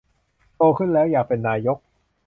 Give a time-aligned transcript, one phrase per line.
[0.57, 1.77] โตขึ้นแล้วอยากเป็นนายก